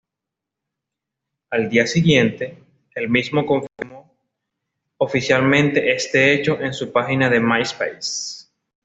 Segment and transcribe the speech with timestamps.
[1.51, 2.57] Al día siguiente,
[2.95, 4.11] el mismo confirmó
[4.97, 8.47] oficialmente este hecho en su página de Myspace.